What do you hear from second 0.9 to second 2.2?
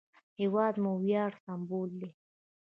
د ویاړ سمبول دی